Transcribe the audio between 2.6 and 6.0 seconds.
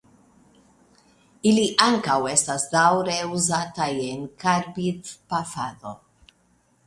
daŭre uzataj en karbidpafado.